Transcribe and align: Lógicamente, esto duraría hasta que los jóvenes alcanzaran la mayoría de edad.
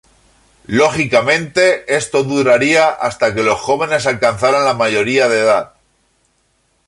Lógicamente, 0.79 1.85
esto 1.95 2.23
duraría 2.23 2.89
hasta 2.89 3.35
que 3.35 3.43
los 3.43 3.59
jóvenes 3.59 4.07
alcanzaran 4.07 4.65
la 4.65 4.73
mayoría 4.73 5.27
de 5.27 5.41
edad. 5.41 5.73